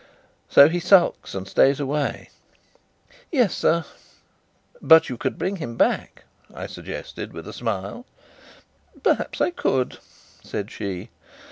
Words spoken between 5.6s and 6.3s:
back?"